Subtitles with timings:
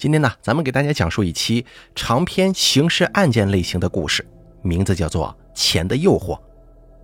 [0.00, 4.26] 今天呢，咱们给大家讲述一期长篇刑事案件类型的故事，
[4.62, 6.34] 名字叫做《钱的诱惑》。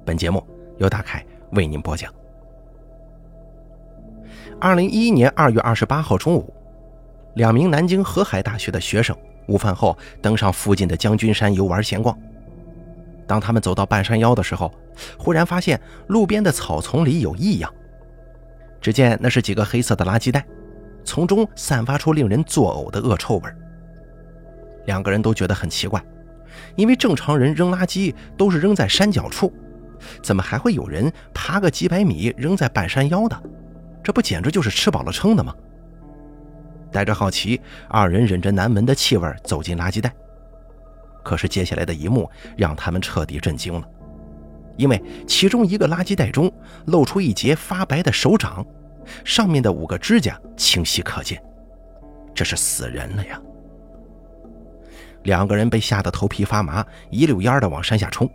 [0.02, 0.42] 本节目
[0.78, 2.10] 由大凯为您播讲。
[4.58, 6.50] 二零一一年二月二十八号中午，
[7.34, 9.14] 两名南京河海大学的学生
[9.46, 12.18] 午饭后登上附近的将军山游玩闲逛。
[13.26, 14.72] 当他们走到半山腰的时候，
[15.18, 17.70] 忽然发现路边的草丛里有异样。
[18.80, 20.42] 只见那是几个黑色的垃圾袋。
[21.06, 23.42] 从中散发出令人作呕的恶臭味。
[24.84, 26.04] 两个人都觉得很奇怪，
[26.74, 29.52] 因为正常人扔垃圾都是扔在山脚处，
[30.22, 33.42] 怎么还会有人爬个几百米扔在半山腰的？
[34.02, 35.54] 这不简直就是吃饱了撑的吗？
[36.92, 40.12] 带着好奇，二人忍着难闻的气味走进垃圾袋。
[41.24, 43.82] 可是接下来的一幕让他们彻底震惊了，
[44.76, 46.52] 因为其中一个垃圾袋中
[46.86, 48.64] 露出一截发白的手掌。
[49.24, 51.42] 上面的五个指甲清晰可见，
[52.34, 53.40] 这是死人了呀！
[55.24, 58.30] 两个人被吓得头皮发麻，一溜烟的往山下冲。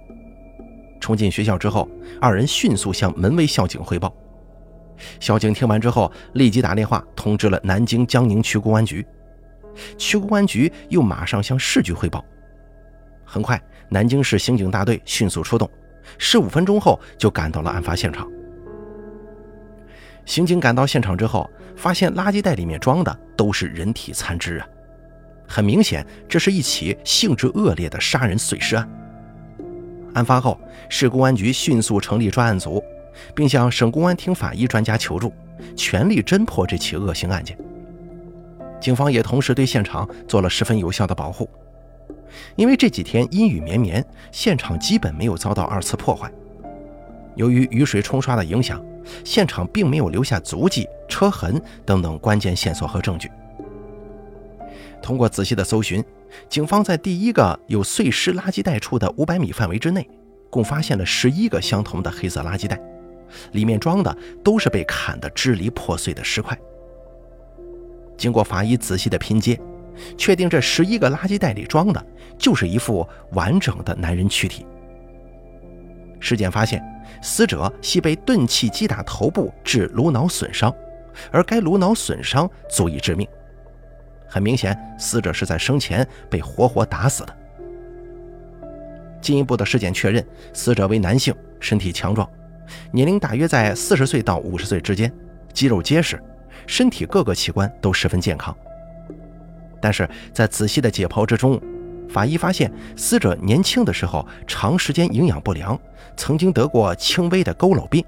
[1.00, 4.14] 冲进学校之后，二人迅速向门卫校警汇报。
[5.20, 9.06] 校警听完之后，立即打电话通知了南京江宁区公安局。
[9.98, 12.24] 区公安局又马上向市局汇报。
[13.26, 15.68] 很快，南京市刑警大队迅速出动，
[16.18, 18.30] 十五分钟后就赶到了案发现场。
[20.26, 24.68] 刑警赶到现场之后，发现垃圾袋里面装的都是人体残肢啊！
[25.48, 28.90] 很明显，这是一起性质恶劣的杀人碎尸案。
[30.14, 32.84] 案发后，市公安局迅速成立专案组，
[33.36, 35.34] 并向省公安厅法医专家求助，
[35.76, 37.58] 全力侦破这起恶性案件。
[38.80, 41.50] 警方也同时对现场做了十分有效的保护，
[42.56, 46.32] 因为这几天阴雨绵绵，现场基本没有遭到二次破坏。
[47.36, 48.84] 由于雨水冲刷的影响，
[49.24, 53.30] 现场并没有留下足迹、车痕等等关键线索和证据。
[55.02, 56.04] 通过仔细的搜寻，
[56.48, 60.08] 警方在第一个有碎尸垃圾袋处的五百米范围之内，
[60.50, 62.80] 共发现了十一个相同的黑色垃圾袋，
[63.54, 66.58] 里面装的都是被砍得支离破碎的尸块。
[68.16, 69.60] 经过法医仔细的拼接，
[70.16, 72.06] 确定这十一个垃圾袋里装的
[72.38, 74.66] 就是一副完整的男人躯体。
[76.20, 76.82] 尸检发现。
[77.22, 80.74] 死者系被钝器击打头部致颅脑损伤，
[81.32, 83.28] 而该颅脑损伤足以致命。
[84.28, 87.38] 很明显，死者是在生前被活活打死的。
[89.22, 92.28] 进一步的尸检确认，死者为男性，身体强壮，
[92.92, 95.12] 年龄大约在四十岁到五十岁之间，
[95.54, 96.20] 肌肉结实，
[96.66, 98.56] 身体各个器官都十分健康。
[99.80, 101.62] 但是在仔细的解剖之中，
[102.12, 105.80] 法医发现，死者年轻的时候长时间营养不良，
[106.18, 108.04] 曾经得过轻微的佝偻病。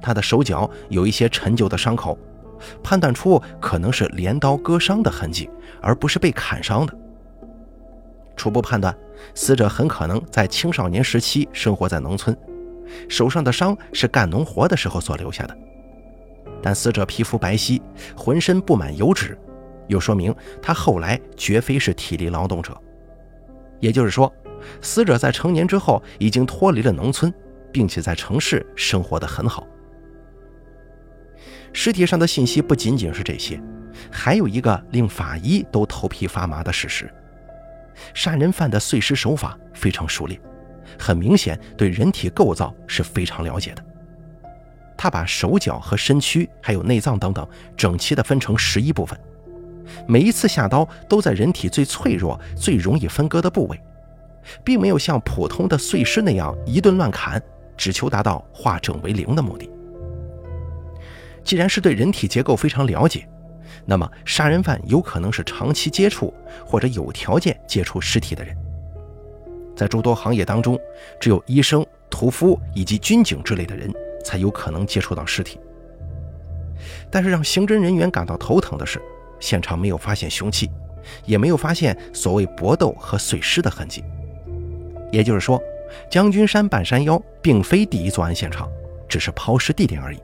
[0.00, 2.16] 他的手脚有一些陈旧的伤口，
[2.82, 5.50] 判断出可能是镰刀割伤的痕迹，
[5.82, 6.94] 而不是被砍伤的。
[8.36, 8.96] 初步判断，
[9.34, 12.36] 死者很可能在青少年时期生活在农村，
[13.08, 15.56] 手上的伤是干农活的时候所留下的。
[16.62, 17.80] 但死者皮肤白皙，
[18.16, 19.36] 浑身布满油脂。
[19.86, 22.74] 又说明他后来绝非是体力劳动者，
[23.84, 24.34] 也就是说，
[24.80, 27.30] 死者在成年之后已经脱离了农村，
[27.70, 29.66] 并且在城市生活得很好。
[31.74, 33.60] 尸体上的信息不仅仅是这些，
[34.10, 37.12] 还有一个令法医都头皮发麻的事实：
[38.14, 40.40] 杀人犯的碎尸手法非常熟练，
[40.98, 43.84] 很明显对人体构造是非常了解的。
[44.96, 47.46] 他把手脚和身躯还有内脏等等
[47.76, 49.20] 整齐地分成十一部分。
[50.06, 53.80] 每一次下刀都在人体最脆弱、最容易分割的部位，
[54.62, 57.42] 并没有像普通的碎尸那样一顿乱砍，
[57.76, 59.70] 只求达到化整为零的目的。
[61.42, 63.28] 既然是对人体结构非常了解，
[63.84, 66.32] 那么杀人犯有可能是长期接触
[66.66, 68.56] 或者有条件接触尸体的人。
[69.76, 70.78] 在诸多行业当中，
[71.20, 73.92] 只有医生、屠夫以及军警之类的人
[74.24, 75.58] 才有可能接触到尸体。
[77.10, 79.00] 但是让刑侦人员感到头疼的是。
[79.40, 80.70] 现场没有发现凶器，
[81.24, 84.04] 也没有发现所谓搏斗和碎尸的痕迹。
[85.12, 85.62] 也就是说，
[86.10, 88.70] 将军山半山腰并非第一作案现场，
[89.08, 90.18] 只是抛尸地点而已。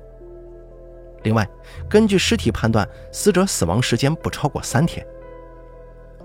[1.22, 1.46] 另外，
[1.88, 5.06] 根据尸体判断，死者死亡时间不超过三天。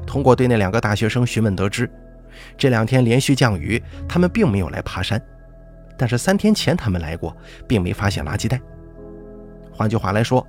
[0.08, 1.90] 通过对那两个大学生询问得知，
[2.58, 5.22] 这两天连续降雨，他们并没有来爬山。
[5.98, 7.36] 但是三天前他们来过，
[7.68, 8.60] 并没发现垃圾袋。
[9.72, 10.46] 换句话来说，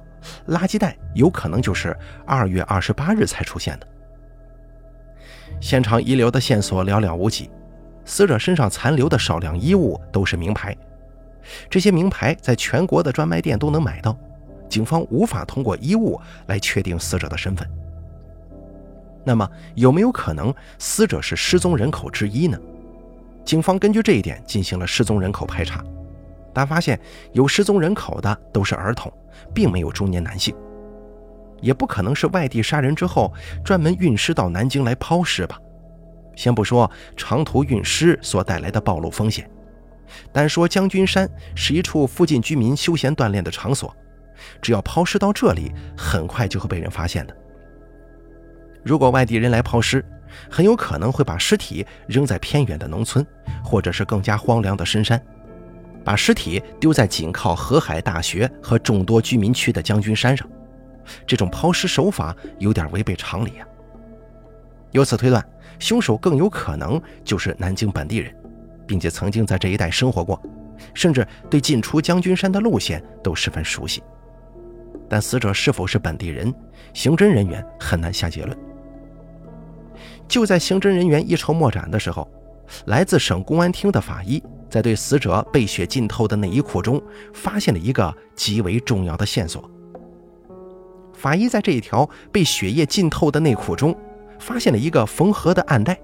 [0.48, 1.96] 垃圾袋有可能就是
[2.26, 3.86] 二月二十八日才出现的。
[5.60, 7.50] 现场遗留的线索寥寥无几，
[8.04, 10.76] 死者身上残留的少量衣物都是名牌，
[11.70, 14.16] 这些名牌在全国的专卖店都能买到，
[14.68, 17.66] 警方无法通过衣物来确定死者的身份。
[19.24, 22.58] 那么有没有可能死者是失踪人口之一呢？
[23.44, 25.82] 警方根据这一点进行了失踪人口排查，
[26.56, 26.98] 但发现
[27.34, 29.12] 有失踪人口的都是儿童，
[29.52, 30.56] 并没有中年男性，
[31.60, 33.30] 也不可能是外地杀人之后
[33.62, 35.60] 专门运尸到南京来抛尸吧？
[36.34, 39.46] 先不说长途运尸所带来的暴露风险，
[40.32, 43.94] 单说将军山是一处附近居民休闲锻炼的场所，
[44.62, 47.36] 只要抛尸到这里，很快就会被人发现的。
[48.82, 50.02] 如果外地人来抛尸，
[50.50, 53.26] 很有可能会把尸体扔在偏远的农村，
[53.62, 55.22] 或者是更加荒凉的深山，
[56.06, 60.48] 把尸体丢在紧靠河海大学和众多居民区的将军山上。
[61.26, 63.66] 这种抛尸手法有点违背常理啊！
[64.92, 65.44] 由此推断，
[65.80, 68.32] 凶手更有可能就是南京本地人，
[68.86, 70.40] 并且曾经在这一带生活过，
[70.94, 74.00] 甚至对进出将军山的路线都十分熟悉。
[75.08, 76.54] 但死者是否是本地人，
[76.94, 78.56] 刑侦人员很难下结论。
[80.28, 82.30] 就在刑侦人员一筹莫展的时候，
[82.86, 87.02] 来自省公安厅的法医在对死者被血浸透的内衣裤中
[87.32, 89.70] 发现了一个极为重要的线索。
[91.14, 93.96] 法医在这一条被血液浸透的内裤中
[94.38, 95.98] 发现了一个缝合的暗袋，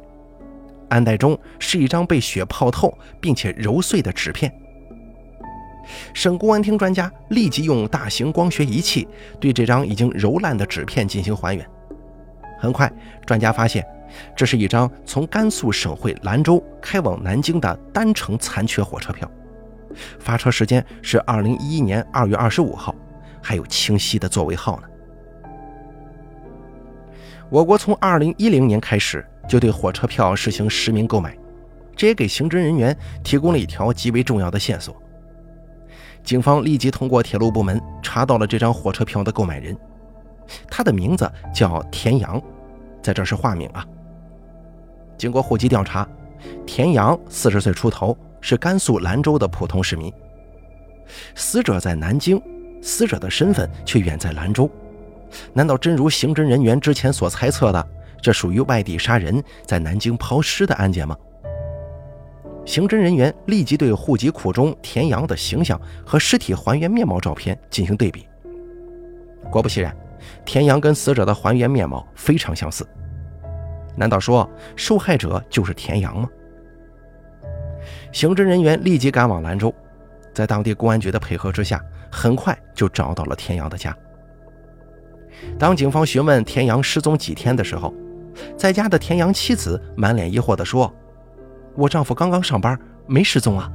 [0.88, 4.52] 暗袋中是一张被血泡透并且揉碎的纸片。
[6.14, 9.06] 省公安厅专家立即用大型光学仪器
[9.40, 11.68] 对这张已经揉烂的纸片进行还原。
[12.58, 12.90] 很快，
[13.26, 13.84] 专家发现。
[14.36, 19.30] 这是一张从甘肃省会兰州开往南京的单程残缺火车票，
[20.18, 22.94] 发车时间是二零一一年二月二十五号，
[23.42, 24.88] 还有清晰的座位号呢。
[27.48, 31.36] 我国从二零一零年开始就对火车票实行实名购买，
[31.94, 34.96] 这也给刑侦人员提供了一条极为重要的线索。
[36.24, 39.76] 警方立即通过铁路部门查到了这张火车票的购买人，
[40.70, 42.40] 他的名字叫田阳，
[43.02, 43.84] 在这是化名啊。
[45.16, 46.06] 经过户籍调查，
[46.66, 50.12] 田阳四十岁出头，是甘肃兰州的普通市民。
[51.34, 52.40] 死者在南京，
[52.80, 54.68] 死者的身份却远在兰州。
[55.52, 57.88] 难道真如刑侦人员之前所猜测的，
[58.20, 61.16] 这属于外地杀人在南京抛尸的案件吗？
[62.64, 68.26] 刑侦人员立即对户籍库中田阳的形象和尸体还原面貌照片进行对比。
[69.50, 69.94] 果不其然，
[70.44, 72.86] 田阳跟死者的还原面貌非常相似。
[73.96, 76.28] 难道说受害者就是田阳吗？
[78.12, 79.74] 刑侦人员立即赶往兰州，
[80.32, 83.96] 在当地公安局的配合之下，很快就找到了田阳的家。
[85.58, 87.92] 当警方询问田阳失踪几天的时候，
[88.56, 90.92] 在家的田阳妻子满脸疑惑地说
[91.74, 93.70] ：“我丈夫刚刚上班，没失踪啊。”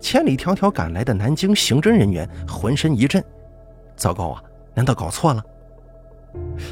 [0.00, 3.22] 千里迢迢赶来的南京刑侦人员浑身一震
[3.96, 4.42] ：“糟糕啊，
[4.74, 5.44] 难道搞错了？”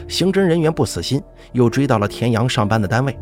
[0.08, 1.22] 刑侦人员不死心，
[1.52, 3.16] 又追到了田阳上班的单位。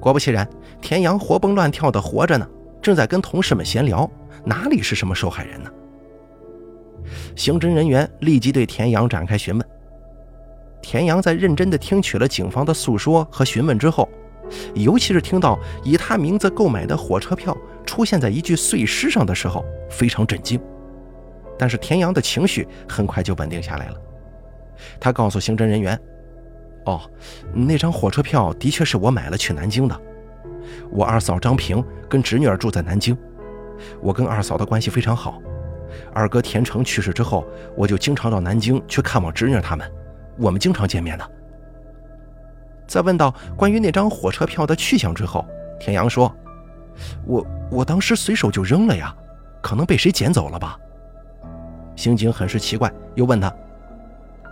[0.00, 0.48] 果不其然，
[0.80, 2.48] 田阳活蹦乱跳的活着呢，
[2.80, 4.10] 正在跟同事们闲聊，
[4.44, 5.70] 哪里是什么受害人呢？
[7.36, 9.68] 刑侦人员立即对田阳展开询问。
[10.80, 14.08] 田阳在认真地听取了警方的诉说和询问之后，
[14.74, 17.56] 尤其是听到以他名字购买的火车票
[17.86, 20.60] 出现在一具碎尸上的时候，非常震惊。
[21.56, 23.96] 但是田阳的情绪很快就稳定下来了。
[25.00, 25.98] 他告诉刑侦人员
[26.86, 27.00] ：“哦，
[27.52, 30.00] 那张火车票的确是我买了去南京的。
[30.90, 33.16] 我二嫂张平跟侄女儿住在南京，
[34.00, 35.40] 我跟二嫂的关系非常好。
[36.12, 37.44] 二哥田成去世之后，
[37.76, 39.90] 我就经常到南京去看望侄女他们，
[40.38, 41.30] 我们经常见面的。”
[42.86, 45.46] 在问到关于那张火车票的去向之后，
[45.80, 46.34] 田阳说
[47.26, 49.14] ：“我我当时随手就扔了呀，
[49.62, 50.78] 可能被谁捡走了吧。”
[51.96, 53.54] 刑警很是奇怪，又问他。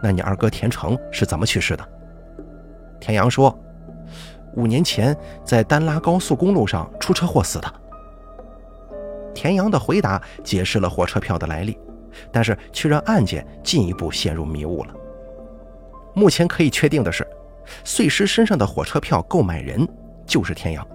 [0.02, 1.88] 那你二哥田成是怎么去世的？
[2.98, 3.56] 田阳说，
[4.54, 7.74] 五年前在丹拉高速公路上出车祸死的。
[9.34, 11.78] 田阳的回答解释了火车票的来历，
[12.32, 14.94] 但是却让案件进一步陷入迷雾了。
[16.14, 17.26] 目前可以确定的是，
[17.84, 19.88] 碎尸身上的火车票购买人
[20.26, 20.86] 就是田阳。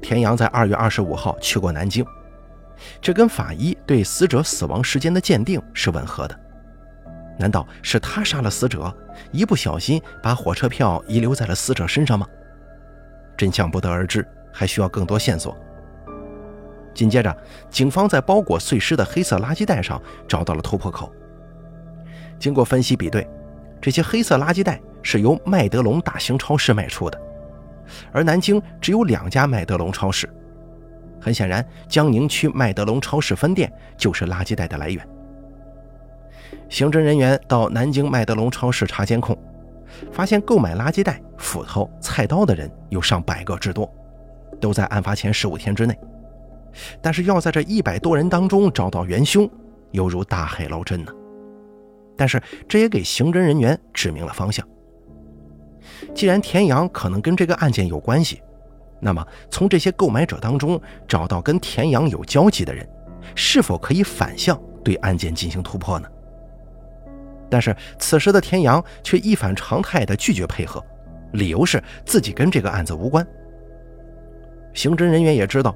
[0.00, 2.04] 田阳在二月二十五号去过南京，
[3.00, 6.40] 这跟法医对死者死亡时间的鉴定是吻合的。
[7.38, 8.94] 难道是他杀了死者，
[9.32, 12.26] 一不小心把火车票遗留在了死者身上吗？
[13.36, 15.56] 真相不得而知，还需要更多线索。
[16.94, 17.36] 紧接着，
[17.68, 21.12] 警方在包裹碎尸的黑色垃圾袋上找到了突破口。
[22.38, 23.28] 经过分析比对，
[23.80, 27.20] 这些黑色垃圾袋是由麦德龙大型超市卖出的，
[28.12, 30.32] 而南京只有两家麦德龙超市。
[31.20, 35.08] 很显然，江宁区麦德龙超市分店就是垃圾袋的来源。
[36.68, 39.36] 刑侦人员到南京麦德龙超市查监控，
[40.10, 43.88] 发现购买垃圾袋、斧头、菜刀的人有上百个之多，
[44.60, 45.96] 都在案发前十五天之内。
[47.00, 49.48] 但是要在这一百多人当中找到元凶，
[49.92, 51.12] 犹如大海捞针呢。
[52.16, 54.66] 但是这也给刑侦人员指明了方向。
[56.14, 58.42] 既然田阳可能跟这个案件有关系，
[59.00, 62.88] 那么从这些购买者当中找到跟田阳有交集的人，
[63.34, 66.08] 是否可以反向对案件进行突破呢？
[67.54, 70.84] 但是此时的田阳却一反常态的拒绝配合，
[71.34, 73.24] 理由是自己跟这个案子无关。
[74.72, 75.72] 刑侦人员也知道，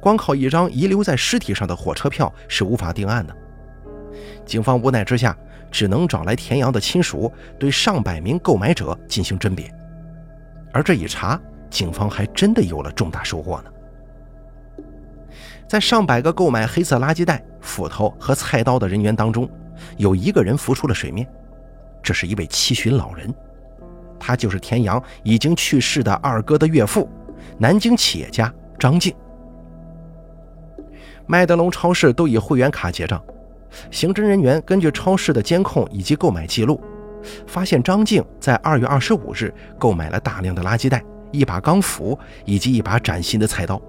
[0.00, 3.36] 光靠一张遗留在尸体上的火车票是无法定案的。
[4.44, 5.36] 警方无奈之下。
[5.72, 9.72] 只能找来田阳的亲属，对上百名购买者进行甄别。
[10.72, 13.70] 而这一查，警方还真的有了重大收获呢。
[15.68, 19.48] 在上百个购买黑色垃圾袋、斧头和菜刀的人员当中，
[19.96, 21.26] 有一个人浮出了水面，
[22.02, 23.32] 这是一位七旬老人，
[24.18, 27.08] 他就是田阳已经去世的二哥的岳父，
[27.58, 29.14] 南京企业家张静。
[31.26, 33.22] 麦德龙超市都以会员卡结账。
[33.92, 36.82] 刑侦人员根据超市的监控以及购买记录，
[37.46, 43.80] 发现张静在二月二十五日购买了大量的垃圾袋、一把钢斧以及一把崭新的菜刀。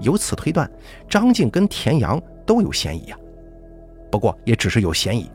[0.00, 0.68] 由此推断，
[1.08, 3.18] 张静跟田阳都有嫌疑啊。
[4.10, 5.30] 不过也只是有嫌疑，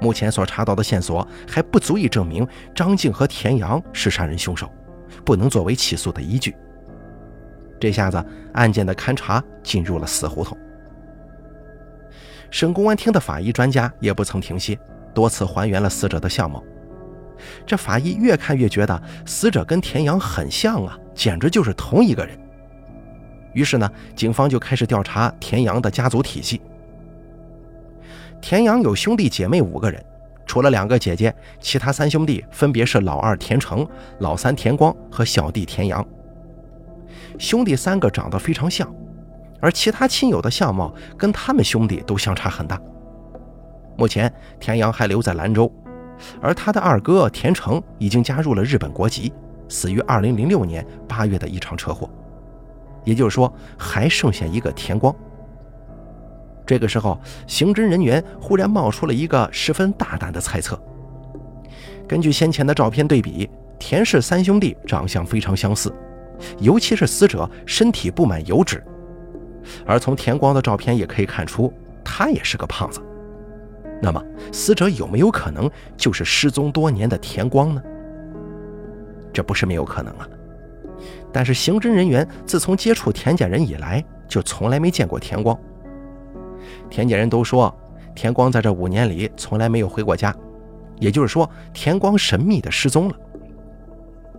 [0.00, 4.70] 目前所查到的线索还不足以证明张静和田阳是杀人凶手，
[5.24, 6.54] 不能作为起诉的依据。
[7.80, 10.56] 这下子案件的勘查进入了死胡同。
[12.50, 14.78] 省公安厅的法医专家也不曾停歇，
[15.14, 16.62] 多次还原了死者的相貌。
[17.66, 22.38] 这法医越看越觉得死者跟田阳很像啊，简直就是同一个人。
[23.52, 26.60] 于是呢，警方就开始调查田阳的家族体系。
[28.48, 30.00] 田阳有兄弟姐妹五个人，
[30.46, 33.84] 除了两个姐姐，其他三兄弟分别是老二田成、
[34.20, 36.06] 老三田光和小弟田阳。
[37.40, 38.88] 兄弟三个长得非常像。
[39.60, 42.80] 而其他亲友的相貌跟他们兄弟都相差很大。
[43.96, 45.68] 目前田阳还留在兰州，
[46.40, 49.32] 而他的二哥田成已经加入了日本国籍，
[49.68, 52.08] 死于2006年8月的一场车祸。
[53.02, 55.12] 也就是说，还剩下一个田光。
[56.66, 60.76] 这个时候，刑侦人员忽然冒出了一个十分大胆的猜测：
[62.08, 65.94] 根据先前的照片对比，田氏三兄弟长相非常相似，
[66.58, 68.82] 尤其是死者身体布满油脂。
[69.84, 71.72] 而从田光的照片也可以看出，
[72.04, 73.00] 他也是个胖子。
[74.02, 77.82] 那么，死者有没有可能就是失踪多年的田光呢？
[79.32, 80.28] 这不是没有可能啊。
[81.32, 85.58] 但是，刑侦人员自从接触田家人以来，就从来没见过田光。
[86.90, 87.74] 田家人都说，
[88.14, 90.34] 田光在这五年里从来没有回过家，
[90.98, 93.16] 也就是说，田光神秘的失踪了。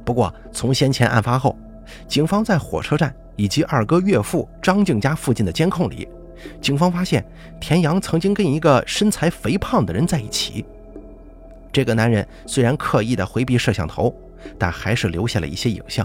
[0.06, 1.56] 不过，从先前案发后，
[2.08, 3.14] 警方在火车站。
[3.40, 6.08] 以及二哥岳父张静家附近的监控里，
[6.60, 7.24] 警方发现
[7.62, 10.66] 田阳曾经跟一个身材肥胖的人在一起。
[11.72, 14.12] 这个男人虽然刻意的回避摄像头，
[14.58, 16.04] 但还是留下了一些影像。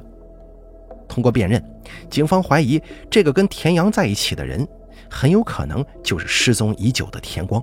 [1.09, 1.65] 通过辨认，
[2.11, 4.69] 警方怀疑这个跟田阳在一起的人，
[5.13, 7.63] 很有可能就是失踪已久的田光。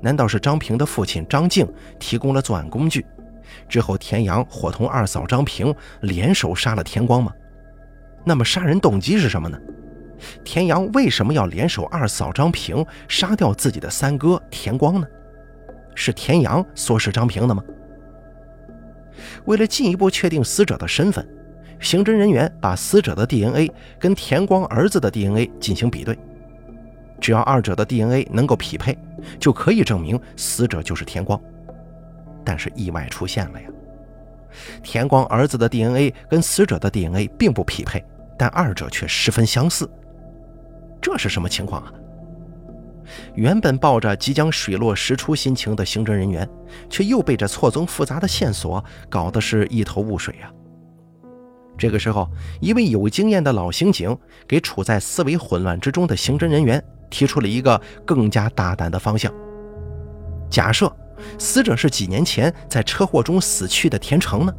[0.00, 1.66] 难道是张平的父亲张静
[1.98, 3.04] 提供了作案工具，
[3.68, 7.32] 之后田阳伙同二嫂张平联手杀了田光吗？
[8.24, 9.58] 那么杀人动机是什么呢？
[10.44, 15.06] 田阳为什么要联手二嫂张平杀掉自己的三哥田光呢？
[15.94, 17.62] 是田阳唆使张平的吗？
[19.44, 21.26] 为了进一步确定死者的身份，
[21.80, 26.16] 刑侦人员把死者的 DNA 跟田光儿子的 DNA 进行比对，
[27.20, 28.96] 只要二者的 DNA 能够匹配，
[29.38, 31.40] 就可以证明死者就是田光。
[32.44, 33.68] 但是意外出现了呀！
[34.82, 38.04] 田光儿子的 DNA 跟死者的 DNA 并不匹配，
[38.38, 39.88] 但二者却十分相似，
[41.00, 41.92] 这是什么情况啊？
[43.34, 46.48] 原本抱着即将水落石出心情的刑侦人员，
[46.88, 50.50] 却又被这错综复杂的线索搞得是一头雾水呀。
[51.80, 52.28] 这个时候，
[52.60, 59.32] 一位有经验的老刑警给处在思维混乱之中的刑侦人员提出了一个更加大胆的方向：
[60.50, 60.94] 假设。
[61.38, 64.54] 死者是几年前在车祸中死去的田成呢？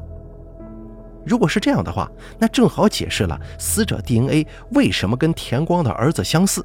[1.26, 6.64] 如果是这样的话，那正好解释了死者 DNA 为什么跟田光的儿子相似。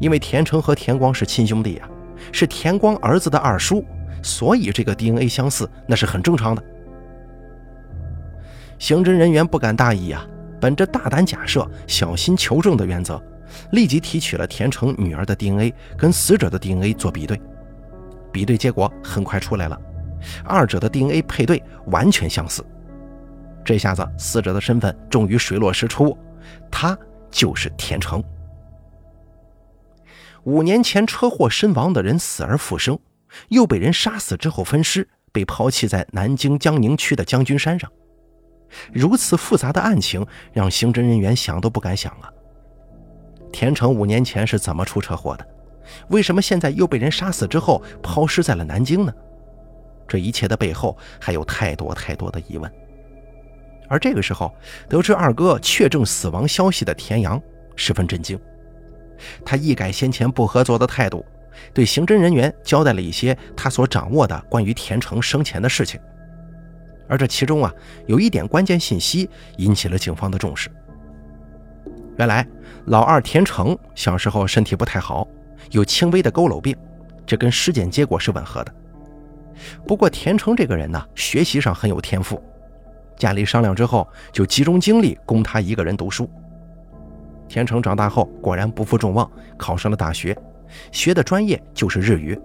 [0.00, 1.86] 因为田成和田光是亲兄弟呀，
[2.32, 3.84] 是田光儿子的二叔，
[4.22, 6.64] 所以这个 DNA 相似那是很正常的。
[8.78, 10.26] 刑侦人员不敢大意啊，
[10.60, 13.20] 本着大胆假设、小心求证的原则，
[13.72, 17.40] 立即提取了田成女儿的 DNA 跟死者的 DNA 做比对。
[18.30, 19.80] 比对结果很快出来了，
[20.44, 22.64] 二者的 DNA 配对完全相似。
[23.64, 26.16] 这下子，死者的身份终于水落石出，
[26.70, 26.96] 他
[27.30, 28.22] 就是田成。
[30.44, 32.98] 五年前车祸身亡的人死而复生，
[33.48, 37.90] 又被人杀死之后分尸，被抛弃在南京江宁区的将军山上。
[38.92, 42.30] 如此复杂的案情，让刑侦人员想都不敢想啊！
[43.52, 45.46] 田成五年前是怎么出车祸的？
[46.08, 49.12] 为什么现在又被人杀死之后抛尸在了南京呢？
[50.06, 52.70] 这一切的背后还有太多太多的疑问。
[53.88, 54.54] 而这个时候，
[54.86, 57.40] 得知二哥确证死亡消息的田阳
[57.74, 58.38] 十分震惊，
[59.44, 61.24] 他一改先前不合作的态度，
[61.72, 65.98] 对刑侦人员交代了一些他所掌握的关于田成生前的事情。
[67.08, 67.72] 而这其中啊，
[68.06, 70.68] 有一点关键信息引起了警方的重视。
[72.18, 72.46] 原来，
[72.86, 75.26] 老二田成小时候身体不太好，
[75.70, 76.76] 有轻微的佝偻病，
[77.24, 78.74] 这跟尸检结果是吻合的。
[79.86, 82.42] 不过，田成这个人呢，学习上很有天赋，
[83.16, 86.28] 家里商量之后，就集中精力供他一个人读书。
[87.48, 90.36] 田成长大后果然不负众望，考上了大学，
[90.92, 92.38] 学的专业就是日语。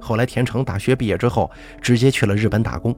[0.00, 1.50] 后来，田成大学毕业之后，
[1.80, 2.96] 直接去了日本打工。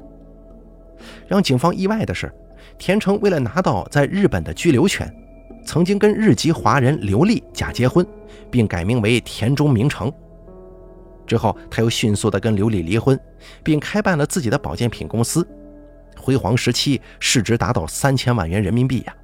[1.26, 2.32] 让警方意外的是，
[2.78, 5.12] 田成为了拿到在日本的居留权，
[5.64, 8.06] 曾经跟日籍华人刘丽假结婚，
[8.50, 10.12] 并改名为田中明成。
[11.26, 13.18] 之后，他又迅速地跟刘丽离婚，
[13.62, 15.46] 并开办了自己的保健品公司，
[16.18, 19.14] 辉煌时期市值达到三千万元人民币呀。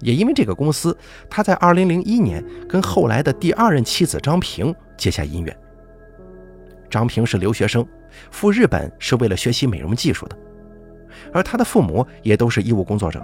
[0.00, 0.96] 也因为这个公司，
[1.28, 5.56] 他在2001年跟后来的第二任妻子张平结下姻缘。
[6.88, 7.86] 张平是留学生，
[8.30, 10.36] 赴日本是为了学习美容技术的。
[11.32, 13.22] 而他的父母也都是医务工作者。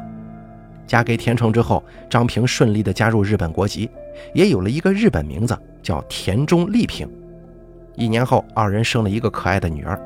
[0.86, 3.90] 嫁给田成之后，张平顺利地加入日本国籍，
[4.32, 7.08] 也有了一个日本名字，叫田中丽平。
[7.96, 10.00] 一年后，二人生了一个可爱的女儿。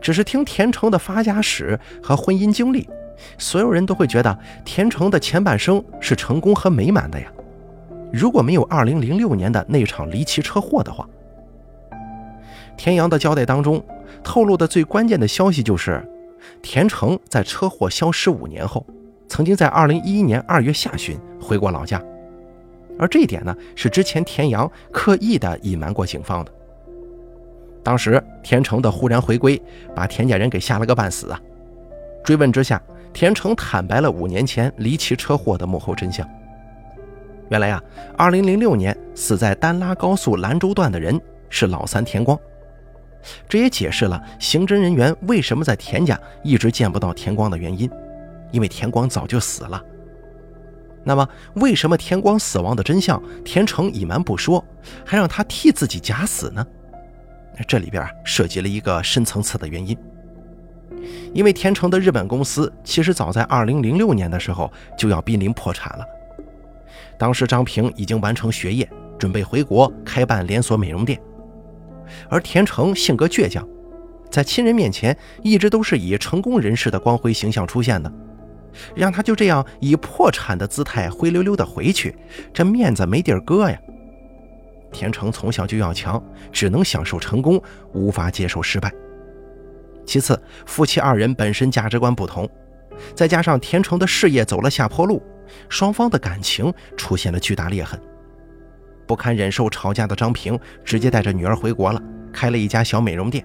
[0.00, 2.88] 只是听田成的发家史和婚姻经历，
[3.36, 7.26] 所有人都会觉得田成的前半生是成功和美满的呀。
[8.10, 11.06] 如果没有2006年的那场离奇车祸的话，
[12.78, 13.84] 田阳的交代当中。
[14.22, 16.02] 透露的最关键的消息就是，
[16.62, 18.86] 田成在车祸消失五年后，
[19.28, 22.02] 曾经在二零一一年二月下旬回过老家，
[22.98, 26.52] 而这一点呢，是之前田阳刻意的隐瞒过警方的。
[27.82, 29.60] 当时田成的忽然回归，
[29.94, 31.40] 把田家人给吓了个半死啊！
[32.22, 32.80] 追问之下，
[33.12, 36.28] 田成坦白了五年前离奇车祸的幕后真相。
[37.48, 37.82] 原来啊，
[38.16, 41.18] 二零零六年死在丹拉高速兰州段的人
[41.48, 42.38] 是老三田光。
[43.48, 47.90] 这也解释了刑侦人员为什么在田家一直见不到田光的原因，
[48.50, 49.82] 因为田光早就死了。
[51.02, 54.62] 那么，为什么田光死亡的真相田成隐瞒不说，
[55.04, 56.66] 还让他替自己假死呢？
[57.66, 59.96] 这里边涉及了一个深层次的原因。
[61.32, 66.04] 因为田成的日本公司其实早在2006年的时候就要濒临破产了，
[67.18, 71.20] 当时张平已经完成学业，准备回国开办连锁美容店。
[72.28, 73.66] 而田成性格倔强，
[74.30, 78.12] 在亲人面前一直都是以成功人士的光辉形象出现的，
[78.94, 82.16] 让他就这样以破产的姿态灰溜溜的回去，
[82.52, 83.78] 这面子没地儿搁呀。
[84.92, 88.92] 田成从小就要强，只能享受成功，无法接受失败。
[90.04, 92.48] 其次，夫妻二人本身价值观不同，
[93.14, 95.22] 再加上田成的事业走了下坡路，
[95.68, 98.00] 双方的感情出现了巨大裂痕。
[99.10, 102.00] 不堪忍受吵架的张平直接带着女儿回国了，
[102.32, 103.44] 开了一家小美容店。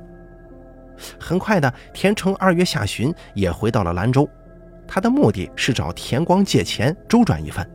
[1.19, 4.29] 很快的，田成二月下旬也回到了兰州，
[4.87, 7.67] 他的目的是找田光借钱周转一番，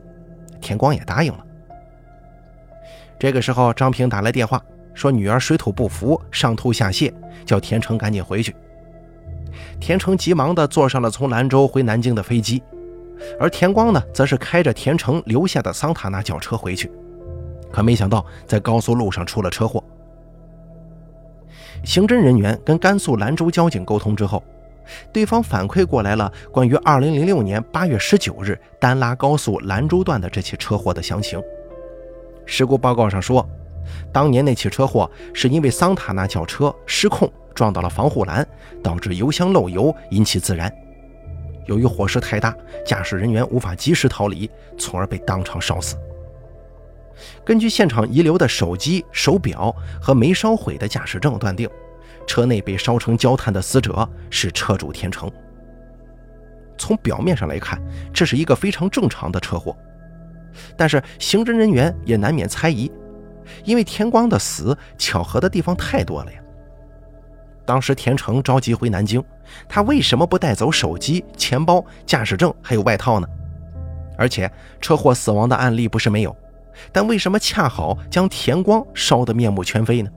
[0.61, 1.45] 田光也答应了。
[3.19, 4.63] 这个时候，张平打来电话
[4.95, 7.13] 说女儿水土不服，上吐下泻，
[7.45, 8.55] 叫田成赶紧回去。
[9.81, 12.63] 田成急忙的坐上了从兰州回南京的飞机，
[13.41, 16.89] 而田光呢，则是开着田成留下的桑塔纳轿车回去。
[17.73, 19.83] 可没想到，在高速路上出了车祸。
[21.85, 24.43] 刑侦人员跟甘肃兰州交警沟通之后，
[25.13, 31.43] 对方反馈过来了关于2006年8月19日丹拉高速兰州段的这起车祸的详情。
[32.45, 33.49] 事故报告上说，
[34.13, 38.47] 当年那起车祸是因为桑塔纳轿车失控撞到了防护栏，
[38.83, 40.71] 导致油箱漏油，引起自燃。
[41.67, 42.55] 由于火势太大，
[42.85, 45.97] 驾驶人员无法及时逃离，从而被当场烧死。
[47.45, 51.69] 根据现场遗留的手机、手表和没烧毁的驾驶证断定，
[52.27, 55.31] 车内被烧成焦炭的死者是车主田成。
[56.79, 57.81] 从表面上来看，
[58.13, 59.77] 这是一个非常正常的车祸，
[60.77, 62.91] 但是刑侦人员也难免猜疑，
[63.65, 66.41] 因为田光的死巧合的地方太多了呀。
[67.67, 69.23] 当时田成着急回南京，
[69.69, 73.29] 他为什么不带走手机、钱包、驾驶证还有外套呢？
[74.17, 76.35] 而且车祸死亡的案例不是没有，
[76.93, 80.11] 但为什么恰好将田光烧得面目全非呢？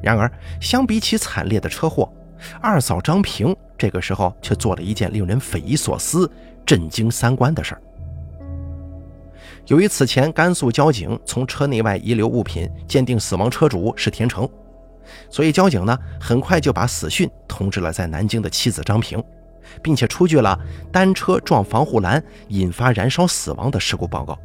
[0.00, 2.12] 然而，相比起惨烈的车祸，
[2.60, 6.30] 二嫂张平这个时候却做了一件令人匪夷所思、
[6.66, 7.82] 震惊三观的事儿。
[9.66, 14.48] 由于此前甘肃交警从车内外遗留物品鉴定死亡车主是田成，
[15.30, 19.22] 所以交警呢很快就把死讯通知了在南京的妻子张平，
[19.80, 20.58] 并且出具了
[20.90, 24.36] 单车撞防护栏引发燃烧死亡的事故报告。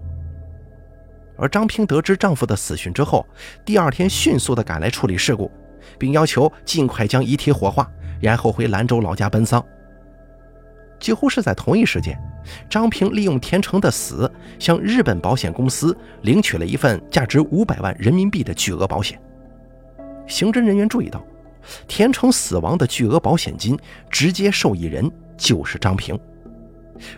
[1.37, 3.25] 而张平得知丈夫的死讯之后，
[3.63, 5.51] 第二天迅速地赶来处理事故，
[5.97, 9.63] 并要求尽快将遗体火化，然后回兰州老家奔丧。
[10.99, 12.19] 几乎是在同一时间。
[12.69, 19.19] 张平利用田成的死，向日本保险公司领取了一份价值五百万人民币的巨额保险。
[20.25, 21.21] 刑侦人员注意到，
[21.87, 23.77] 田成死亡的巨额保险金
[24.09, 26.17] 直接受益人就是张平，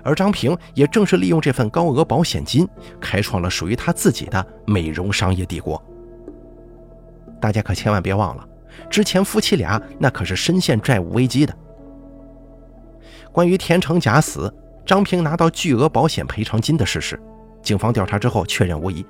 [0.03, 2.67] 而张平也正是利用这份高额保险金，
[2.99, 5.81] 开创了属于他自己的美容商业帝国。
[7.41, 8.47] 大家可千万别忘了，
[8.89, 11.55] 之前夫妻俩那可是深陷债务危机的。
[13.31, 14.53] 关于田成假死。
[14.85, 17.19] 张平拿到巨额保险赔偿金的事实，
[17.61, 19.05] 警方调查之后确认无疑，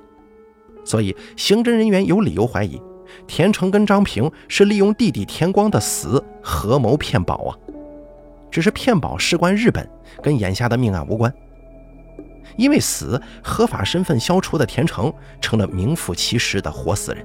[0.84, 2.78] 所以刑侦人员有理由怀疑
[3.26, 7.56] 田成跟张平是利用弟弟田光的死合谋骗保啊。
[8.50, 9.88] 只是骗保事关日本，
[10.22, 11.32] 跟眼下的命案无关。
[12.56, 17.24] 因为死，合法身份消除的田成成了名副其实的活死人。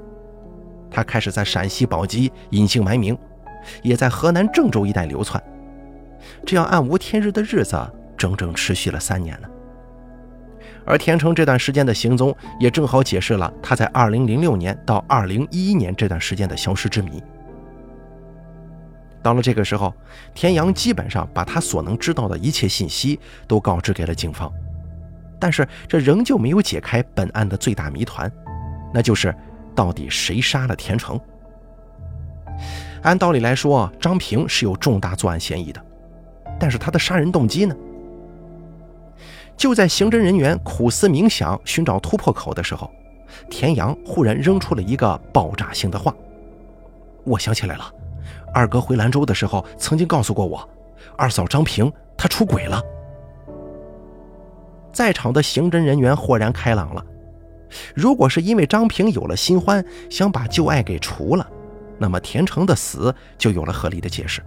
[0.92, 3.18] 他开始在陕西宝鸡隐姓埋名，
[3.82, 5.42] 也在河南郑州一带流窜。
[6.46, 7.78] 这样暗无天日的日子。
[8.18, 9.48] 整整持续了三年呢，
[10.86, 17.22] 而田成这段时间的行踪，也正好解释了他在2006年到2011年这段时间的消失之谜。
[19.26, 19.92] 到了这个时候，
[20.36, 24.54] 田阳基本上把他所能知道的一切信息都告知给了警方，
[25.40, 28.32] 但是这仍旧没有解开本案的最大谜团，
[28.94, 29.36] 那就是
[29.74, 31.20] 到底谁杀了田成？
[33.02, 35.84] 按道理来说，张平是有重大作案嫌疑的，
[36.60, 37.76] 但是他的杀人动机呢？
[39.58, 42.92] 就在刑侦人员苦思冥想、寻找突破口的时候，
[43.50, 46.14] 田阳忽然扔出了一个爆炸性的话
[47.26, 47.92] ：“我想起来了，
[48.56, 50.70] 二哥回兰州的时候曾经告诉过我，
[51.18, 52.82] 二嫂张平她出轨了。”
[54.94, 57.06] 在场的刑侦人员豁然开朗了。
[57.94, 61.46] 如果是因为张平有了新欢，想把旧爱给除了，
[61.98, 64.42] 那么田成的死就有了合理的解释。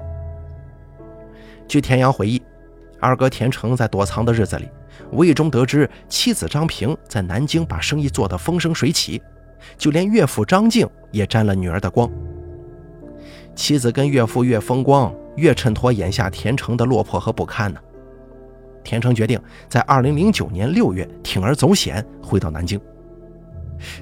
[1.67, 2.41] 据田阳回忆，
[2.99, 4.67] 二哥田成在躲藏的日子里。
[5.13, 9.23] 无意中得知妻子张平在南京把生意做得风生水起，
[9.77, 12.11] 就连岳父张静也沾了女儿的光。
[13.59, 17.81] 妻子跟岳父越风光，越衬托眼下田成的落魄和不堪呢。
[18.85, 22.81] 田成决定在2009年6月铤而走险回到南京，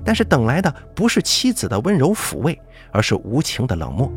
[0.05, 2.57] 但是等来的不是妻子的温柔抚慰，
[2.93, 4.13] 而是无情的冷漠。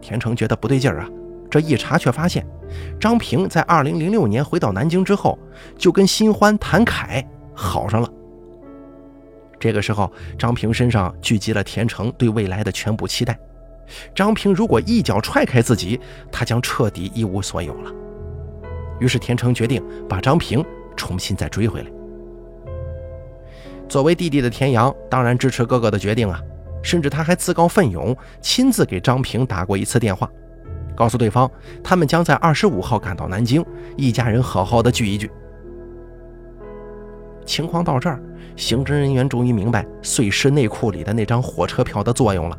[0.00, 1.08] 田成觉得不对劲儿啊。
[1.50, 2.44] 这一查，却发现
[2.98, 5.38] 张平在二零零六年回到南京之后，
[5.76, 8.10] 就跟新欢谭凯好上了。
[9.60, 13.38] 这个时候，张平身上聚集了田成对未来的全部期待。
[14.14, 17.92] 张平如果一脚踹开自己，他将彻底一无所有了。
[19.00, 20.64] 于是，田成决定把张平
[20.96, 21.86] 重新再追回来。
[23.88, 26.40] 作为弟弟的田阳，当然支持哥哥的决定啊，
[26.82, 30.30] 甚至他还自告奋勇，亲自给张平打过一次电话。
[30.96, 31.50] 告诉对方，
[31.82, 33.64] 他们将在二十五号赶到南京，
[33.96, 35.30] 一家人好好的聚一聚。
[37.44, 38.22] 情况到这儿，
[38.56, 42.58] 刑侦人员终于明白碎尸内裤里的那张火车票的作用了。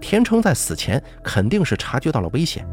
[0.00, 2.66] 田成在死前肯定是察觉到了危险，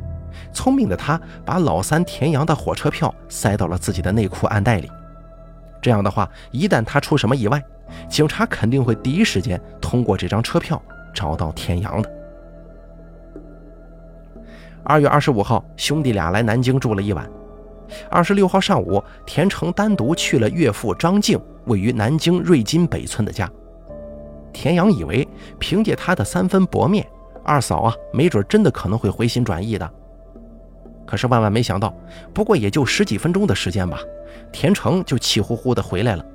[0.53, 4.89] 聪明的他把老三田阳的火车票塞到了自己的内裤暗袋里。
[5.81, 7.63] 这样的话，一旦他出什么意外，
[8.09, 10.81] 警察肯定会第一时间通过这张车票
[11.13, 12.11] 找到田阳的。
[14.83, 17.29] 二月二十五号，兄弟俩来南京住了一晚。
[18.09, 23.49] 二十六号上午，田成单独去了岳父张静位于南京瑞金北村的家。
[24.57, 25.27] 田阳以为
[25.59, 27.07] 凭借他的三分薄面，
[27.43, 29.87] 二嫂啊，没准真的可能会回心转意的。
[31.05, 31.93] 可是万万没想到，
[32.33, 33.99] 不过也就十几分钟的时间吧，
[34.51, 36.25] 田成就气呼呼的回来了。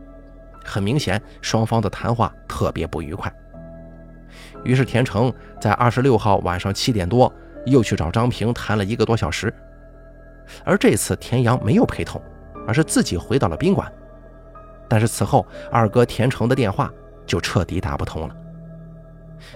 [0.64, 3.30] 很明显，双方的谈话特别不愉快。
[4.62, 7.30] 于是田成在二十六号晚上七点多。
[7.64, 9.52] 又去找张平谈了一个多小时，
[10.64, 12.20] 而这次田阳没有陪同，
[12.66, 13.92] 而是自己回到了宾馆。
[14.88, 16.92] 但是此后，二哥田成的电话
[17.26, 18.36] 就彻底打不通了。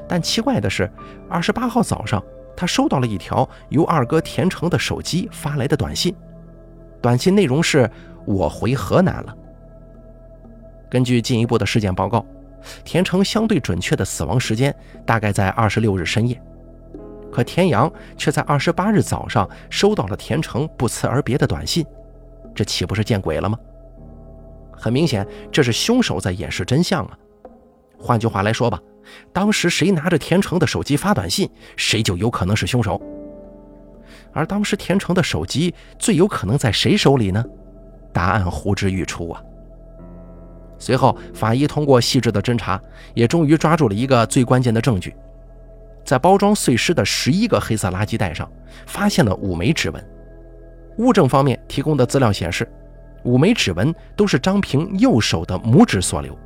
[0.08, 0.90] 但奇怪的是，
[1.28, 2.22] 二十八号早上，
[2.56, 6.14] 他收到了一条由二哥田成的手机发来的短信，
[7.00, 7.88] 短信内容是
[8.26, 9.36] “我回河南了”。
[10.90, 12.24] 根据进一步的尸检报告，
[12.84, 14.74] 田成相对准确的死亡时间
[15.04, 16.40] 大概在二十六日深夜，
[17.30, 21.86] 可田阳却在二十八日早上收到了田成不辞而别的短信，
[22.54, 23.58] 这岂不是见鬼了吗？
[24.72, 27.18] 很明显，这是凶手在掩饰真相啊！
[27.98, 28.80] 换句话来说吧。
[29.32, 33.00] 当时谁拿着田成的手机发短信，谁就有可能是凶手。
[34.32, 37.44] 而当时田成的手机最有可能在谁手里呢？
[38.12, 39.40] 答案呼之欲出啊！
[40.78, 42.80] 随后，法医通过细致的侦查，
[43.14, 45.14] 也终于抓住了一个最关键的证据：
[46.04, 48.50] 在包装碎尸的十一个黑色垃圾袋上，
[48.86, 50.04] 发现了五枚指纹。
[50.98, 52.68] 物证方面提供的资料显示，
[53.22, 56.36] 五枚指纹都是张平右手的拇指所留。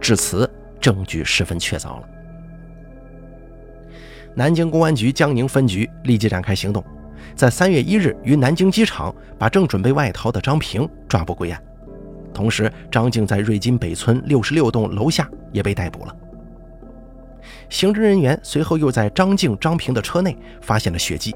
[0.00, 0.50] 至此。
[0.84, 2.08] 证据十分确凿了。
[4.34, 6.84] 南京公安局江宁分局立即展开行动，
[7.34, 11.58] 在三月一日于南京机场把正准备外逃的张平抓捕归案。
[12.34, 16.14] 同时，张静在瑞金北村六十六栋楼下也被逮捕了。
[17.70, 21.34] 刑侦人员随后又在张静、张平的车内发现了血迹，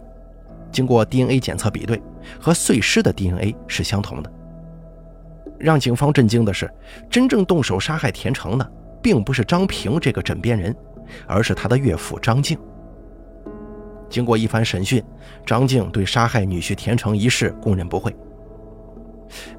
[0.70, 2.02] 经过 DNA 检测比对，
[2.38, 4.30] 和碎尸的 DNA 是相同的。
[5.58, 6.70] 让警方震惊的是，
[7.08, 8.72] 真正动手杀害田成的。
[9.02, 10.74] 并不是张平这个枕边人，
[11.26, 12.58] 而是他的岳父张静。
[14.10, 15.02] 经过一番审讯，
[15.44, 18.14] 张静对杀害女婿田成一事供认不讳。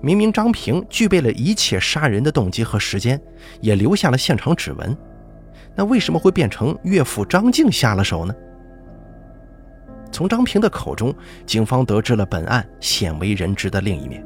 [0.01, 3.21] 明明张平具备了一切杀人的动机和时间，
[3.61, 4.97] 也留下了现场指纹，
[5.75, 8.33] 那为什么会变成岳父张静下了手呢？
[10.11, 11.13] 从张平的口中，
[11.45, 14.25] 警方得知了本案鲜为人知的另一面。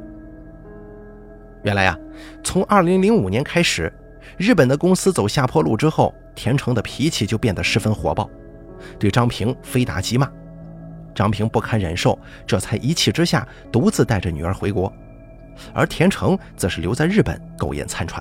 [1.62, 1.98] 原来啊，
[2.42, 3.92] 从2005年开始。
[4.36, 8.28] 日本的公司走下坡路之后，田成的脾气就变得十分火爆，
[8.98, 10.30] 对张平非打即骂。
[11.14, 14.92] 张平不堪忍受，这才一气之下独自带着女儿回国，
[15.72, 18.20] 而田成则是留在日本苟延残喘。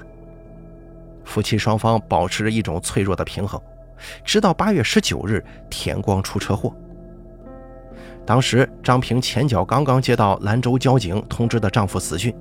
[1.23, 3.59] 夫妻双方保持着一种脆弱的平衡，
[4.23, 6.75] 直到八月十九日，田光出车祸。
[8.25, 12.33] 当时张平前脚刚刚接到兰州交警通知的丈夫死讯，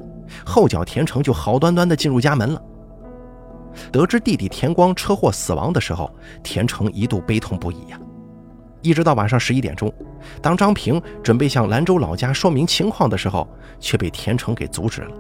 [0.45, 2.63] 后脚田成就好端端地进入家门了。
[3.91, 6.11] 得知弟弟田光车祸死亡的时候，
[6.43, 8.01] 田成一度悲痛不已呀。
[8.81, 9.93] 一直到晚上十一点钟，
[10.41, 15.11] 当张平准备向兰州老家说明情况的时候，却被田成给阻止了。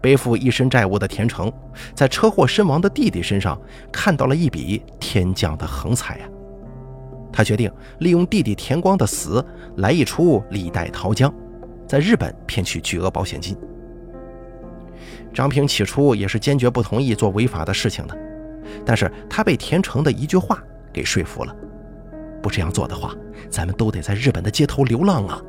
[0.00, 1.50] 背负一身债务的田成，
[1.94, 3.58] 在车祸身亡的弟弟身上
[3.92, 6.28] 看到了一笔天降的横财呀。
[7.32, 9.44] 他决定利用弟弟田光的死
[9.76, 11.32] 来一出李代桃僵，
[11.88, 13.56] 在日本骗取巨额保险金。
[15.34, 18.16] 张平起初也是坚决不同意做违法的事情的，
[18.86, 21.54] 但是他被田成的一句话给说服了。
[22.40, 23.12] 不这样做的话，
[23.50, 25.42] 咱们都得在日本的街头流浪啊！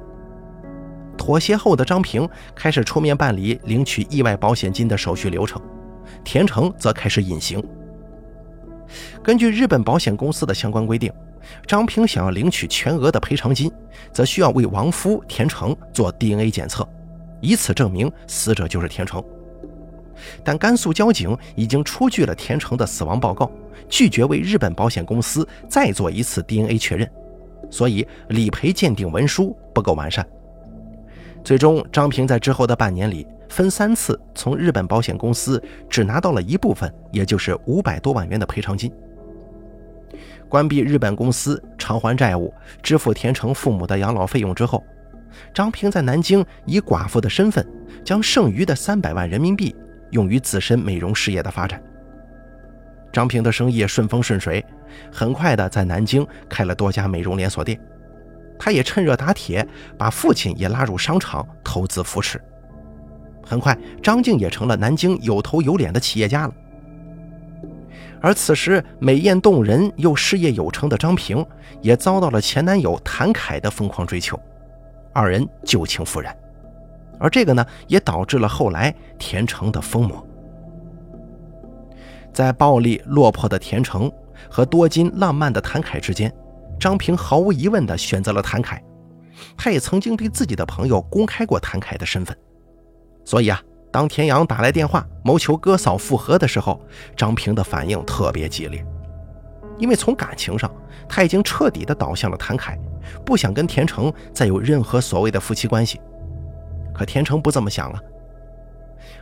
[1.18, 5.62] 妥协后的张平开始出面办理领取意外保险金的手续流程，
[6.24, 7.64] 田成则开始隐形。
[9.22, 11.12] 根据日本保险公司的相关规定，
[11.68, 13.72] 张平想要领取全额的赔偿金，
[14.12, 16.88] 则需要为亡夫田成做 DNA 检测，
[17.42, 19.24] 以此证明死者就是田成。
[20.44, 23.52] 但甘肃交警已经出具了田成的死亡报告，
[23.90, 27.10] 拒绝为日本保险公司再做一次 DNA 确认，
[27.70, 30.26] 所以理赔鉴定文书不够完善。
[31.44, 38.92] 最终，张平在之后的半年里分三次从日本保险公司只拿到了一部分，也就是五百多万元的赔偿金。
[40.50, 42.52] 关闭日本公司，偿还债务，
[42.82, 44.84] 支付田成父母的养老费用之后，
[45.54, 47.64] 张平在南京以寡妇的身份
[48.04, 49.76] 将剩余的三百万人民币。
[50.12, 51.82] 用于自身美容事业的发展。
[53.12, 54.64] 张平的生意顺风顺水，
[55.12, 57.80] 很快的在南京开了多家美容连锁店。
[58.60, 59.66] 他也趁热打铁，
[59.98, 62.42] 把父亲也拉入商场投资扶持。
[63.46, 66.54] 很快，张静也成了南京有头有脸的企业家了。
[68.22, 71.46] 而此时，美艳动人又事业有成的张平，
[71.82, 74.40] 也遭到了前男友谭凯的疯狂追求，
[75.14, 76.36] 二人旧情复燃。
[77.20, 80.26] 而这个呢，也导致了后来田成的疯魔。
[82.34, 84.12] 在暴力落魄的田成
[84.50, 86.34] 和多金浪漫的谭凯之间，
[86.80, 88.82] 张平毫无疑问地选择了谭凯。
[89.58, 92.36] 他也曾经对自己的朋友公开过谭凯的身份。
[93.24, 96.80] 所以啊，当田阳打来电话谋求哥嫂复合的时候，
[97.16, 98.86] 张平的反应特别激烈，
[99.78, 100.70] 因为从感情上
[101.08, 102.78] 他已经彻底地倒向了谭凯，
[103.26, 106.00] 不想跟田成再有任何所谓的夫妻关系。
[106.96, 108.00] 可田成不这么想啊。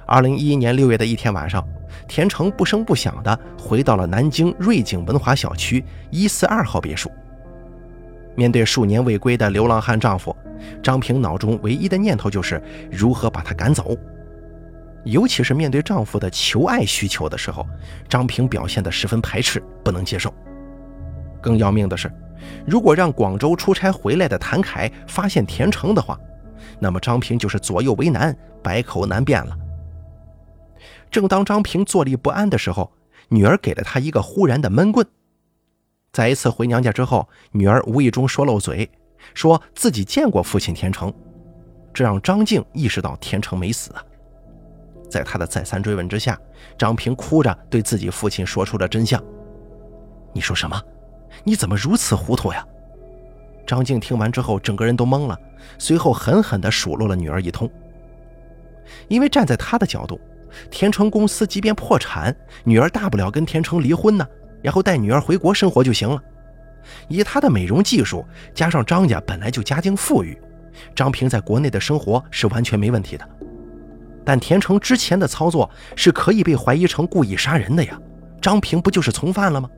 [0.06, 1.66] 二零一一年六月的一天晚上，
[2.08, 7.10] 田成不声不响地回到了南京瑞景文华小区一四二号别墅。
[8.36, 10.36] 面对数年未归的流浪汉丈夫，
[10.82, 13.96] 张平脑中唯一的念头就是如何把他赶走。
[15.04, 17.66] 尤其是面对丈夫的求爱需求的时候，
[18.10, 20.34] 张平表现得十分排斥，不能接受。
[21.42, 22.12] 更要命的是，
[22.66, 26.18] 如果让广州出差回来的谭凯发现田成的话，
[26.84, 29.58] 那么张平就是左右为难，百口难辩了。
[31.10, 32.92] 正当张平坐立不安的时候，
[33.30, 35.08] 女儿给了他一个忽然的闷棍。
[36.12, 38.92] 在一次回娘家之后，女儿无意中说漏嘴，
[39.34, 41.14] 说自己见过父亲田成，
[41.94, 44.04] 这让张静意识到田成没死啊。
[45.10, 46.38] 在他的再三追问之下，
[46.78, 49.24] 张平哭着对自己父亲说出了真相
[50.36, 50.78] ：“你说什么？
[51.46, 52.68] 你怎么如此糊涂呀？”
[53.66, 55.38] 张静听完之后，整个人都懵了，
[55.78, 57.70] 随后狠狠地数落了女儿一通。
[59.08, 60.20] 因为站在他的角度，
[60.70, 64.28] 田成公司即便破产，女儿大不了跟田成离婚呢，
[64.62, 66.22] 然后带女儿回国生活就行了。
[67.08, 70.38] 以他的美容技术，加上张家本来就家境富裕，
[70.94, 73.28] 张平在国内的生活是完全没问题的。
[74.26, 78.00] 但田成之前的操作是可以被怀疑成故意杀人的呀，
[78.42, 79.70] 张平不就是从犯了吗？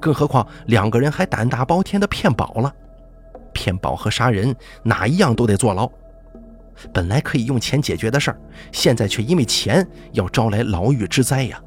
[0.00, 2.74] 更何况两个人还胆大包天的骗保了，
[3.56, 5.90] 骗保和杀人哪一样都得坐牢。
[6.92, 8.40] 本来可以用钱解决的事儿，
[8.70, 11.58] 现在却因为钱要招来牢狱之灾呀！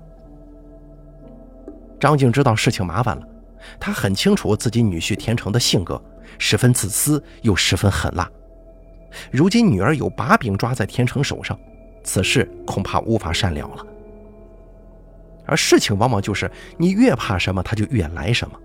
[2.00, 3.28] 张静知道事情麻烦了，
[3.80, 6.00] 她很清楚自己女婿田成的性格，
[6.38, 8.30] 十分自私又十分狠辣。
[9.32, 11.60] 如今女儿有把柄抓在田成手上，
[12.04, 13.86] 此事恐怕无法善了了。
[15.48, 18.56] 而事情往往就是你越怕什么，他就越来什么。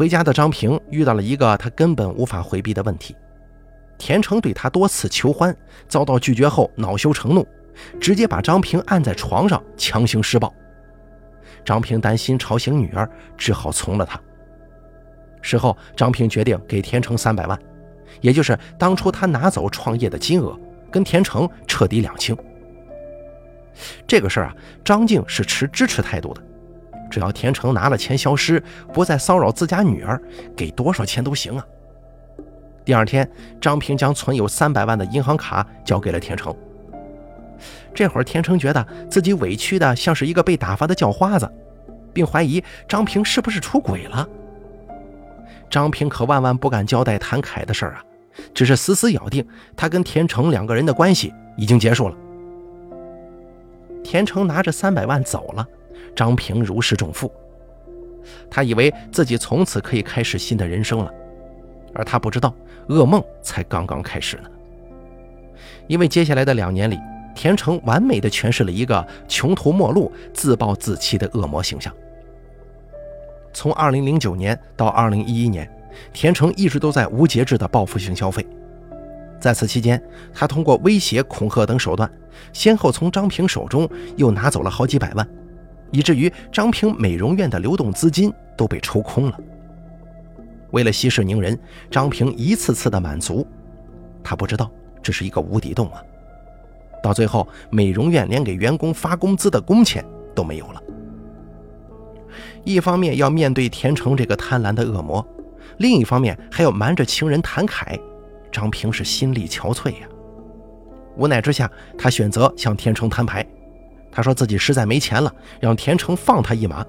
[0.00, 3.14] 回家的张平遇到了一个他根本无法回避的问题。
[3.98, 5.54] 田成对他多次求欢，
[5.88, 7.46] 遭到拒绝后恼羞成怒，
[8.00, 10.50] 直接把张平按在床上强行施暴。
[11.66, 14.18] 张平担心吵醒女儿，只好从了他。
[15.42, 17.58] 事后，张平决定给田成三百万，
[18.22, 20.58] 也就是当初他拿走创业的金额，
[20.90, 22.34] 跟田成彻底两清。
[24.06, 26.42] 这个事儿啊，张静是持支持态度的，
[27.10, 30.20] 只要田成拿了钱消失，不再骚扰自家女儿，
[30.56, 31.66] 给多少钱都行啊。
[32.84, 33.28] 第二天，
[33.60, 36.54] 张平将存有三百万的银行卡交给了田成。
[37.92, 41.50] 这会儿，田成觉得自己委屈的像是一个被打发的叫花子，
[42.12, 44.26] 并怀疑张平是不是出轨了。
[45.68, 48.04] 张平可万万不敢交代谭凯的事儿啊，
[48.54, 49.46] 只是死死咬定
[49.76, 52.16] 他跟田成两个人的关系已经结束了。
[54.02, 55.66] 田成拿着三百万走了，
[56.14, 57.32] 张平如释重负。
[58.50, 61.10] 他以为自己从此可以开始新的人生了。
[61.92, 62.54] 而他不知道，
[62.88, 64.44] 噩梦才刚刚开始呢。
[65.88, 66.98] 因为接下来的两年里，
[67.34, 71.92] 田成完美的诠释了一个穷途末路、自暴自弃的恶魔形象。
[73.52, 75.68] 从2009年到2011年，
[76.12, 78.46] 田成一直都在无节制的报复性消费。
[79.40, 80.00] 在此期间，
[80.32, 82.08] 他通过威胁、恐吓等手段，
[82.52, 85.28] 先后从张平手中又拿走了好几百万，
[85.90, 89.38] 以至于张平美容院的流动资金都被抽空了。
[90.70, 91.58] 为了息事宁人，
[91.90, 93.46] 张平一次次的满足，
[94.22, 94.70] 他不知道
[95.02, 96.02] 这是一个无底洞啊！
[97.02, 100.82] 到最后，美容院连给员工发工资的工钱都没有了。
[102.62, 105.26] 一方面要面对田成这个贪婪的恶魔，
[105.78, 107.98] 另一方面还要瞒着情人谭凯，
[108.52, 110.06] 张平是心力憔悴呀。
[111.16, 113.44] 无奈之下，他选择向田成摊牌，
[114.12, 116.84] 他说自己实在没钱了，让田成放他一马。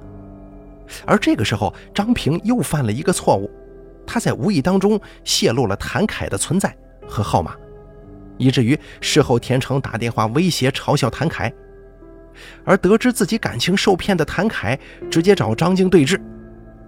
[1.06, 3.50] 而这个时候，张平又犯了一个错误。
[4.06, 6.76] 他在无意当中泄露了谭凯的存在
[7.08, 7.56] 和号码，
[8.38, 11.54] 以至于事后田成打电话威胁嘲笑谭凯，
[12.66, 14.78] 而得知自己感情受骗的谭凯
[15.10, 16.20] 直接找张静对峙，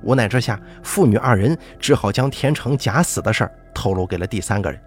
[0.01, 4.81] 无奈之下，父女二人只好将田成假死的事儿透露给了第三个人。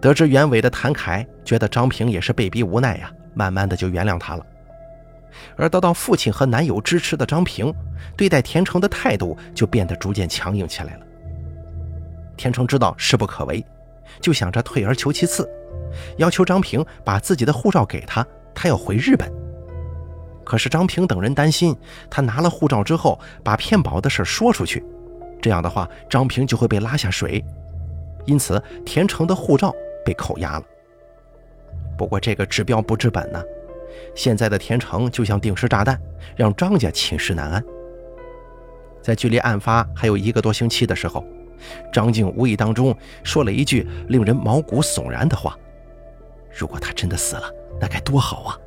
[0.00, 4.46] 得知原委的谭凯觉得张平也是被逼无奈呀，慢慢的就原谅他了。
[5.56, 7.72] 而得到父亲和男友支持的张平，
[8.16, 11.00] 对待田成的态度就变得逐渐强硬起来了。
[12.36, 13.64] 田成知道势不可为，
[14.20, 15.48] 就想着退而求其次，
[16.16, 19.30] 要求张平把自己的护照给他，他要回日本。
[20.44, 21.76] 可是张平等人担心，
[22.08, 24.84] 他拿了护照之后把骗保的事说出去，
[25.42, 27.44] 这样的话张平就会被拉下水，
[28.24, 29.74] 因此田成的护照
[30.08, 30.64] 被扣押了。
[31.98, 33.42] 不过这个治标不治本呢。
[34.14, 36.00] 现在的田成就像定时炸弹，
[36.34, 37.62] 让张家寝食难安。
[39.02, 41.22] 在距离案发还有一个多星期的时候，
[41.92, 45.54] 张静无意当中说了一句令人毛骨悚然的话
[46.56, 48.58] ：“如果他真的死了，那该多好啊！”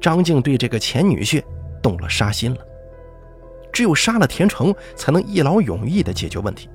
[0.00, 1.44] 张静对这个前女婿
[1.82, 2.60] 动了杀心了。
[3.70, 6.70] 只有杀了田成，才能一劳永逸地解决问题。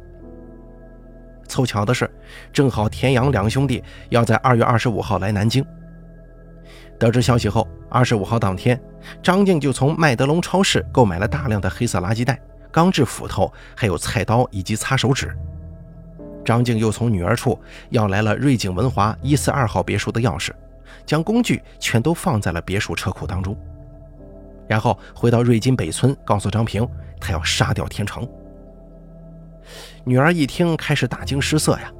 [1.47, 2.09] 凑巧的是，
[2.51, 5.65] 正好田阳两兄弟要在二月二十五号来南京。
[6.99, 8.79] 得知消息后，二十五号当天，
[9.21, 12.39] 张静就从麦德龙超市购买了大量的黑色垃圾袋、
[12.71, 15.35] 钢制斧头，还有菜刀以及擦手纸。
[16.43, 20.51] 张静又从女儿处要来了瑞景文华一四二号别墅的钥匙，
[21.05, 23.55] 将工具全都放在了别墅车库当中。
[24.67, 26.87] 然后回到瑞金北村，告诉张平，
[27.19, 28.27] 他要杀掉田成。
[30.03, 31.91] 女儿一听，开始大惊失色呀，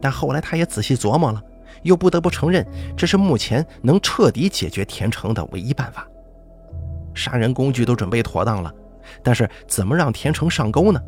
[0.00, 1.42] 但后来她也仔细琢磨了，
[1.82, 2.66] 又不得不承认，
[2.96, 6.06] 这是目前能彻底解决田成的唯一办法。
[7.14, 8.72] 杀人工具都准备妥当了，
[9.22, 11.00] 但是怎么让田成上钩呢？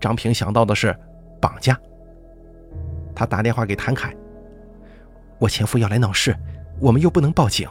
[0.00, 0.96] 张平想到的是
[1.40, 1.78] 绑架。
[3.14, 4.14] 他打电话给谭凯
[5.38, 6.34] ：“我前夫要来闹事，
[6.78, 7.68] 我们又不能报警，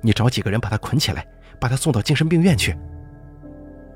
[0.00, 1.26] 你找几个人把他捆起来。”
[1.60, 2.76] 把他送到精神病院去。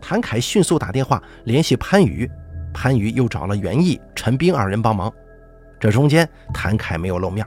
[0.00, 2.30] 谭凯迅速打电话联系潘宇，
[2.72, 5.12] 潘宇又找了袁毅、陈斌二人帮忙。
[5.80, 7.46] 这中间，谭凯没有露面。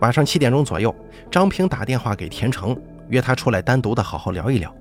[0.00, 0.94] 晚上七点钟左右，
[1.30, 2.76] 张平打电话给田成，
[3.08, 4.74] 约他出来单独的好好聊一聊。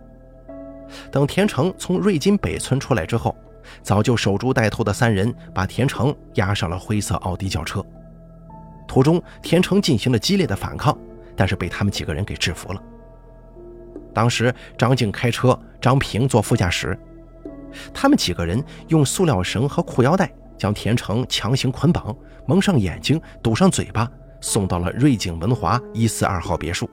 [1.12, 3.36] 等田成从瑞金北村出来之后，
[3.82, 7.84] 早就守株待兔的三人把田成押上了灰色奥迪轿车。
[8.88, 10.98] 途中，田成进行了激烈的反抗，
[11.36, 12.82] 但是被他们几个人给制服了。
[14.14, 16.98] 当时张静开车，张平坐副驾驶，
[17.94, 22.16] 他们几个人用塑料绳和裤腰带将田成强行捆绑，
[22.46, 24.10] 蒙上眼睛，堵上嘴巴，
[24.42, 26.90] 送到了瑞景文华一四二号别墅。